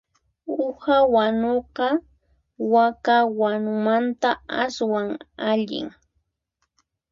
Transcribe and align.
Uha 0.67 0.97
wanuqa 1.15 1.87
waka 2.73 3.15
wanumanta 3.39 4.29
aswan 4.61 5.07
allin. 5.51 5.87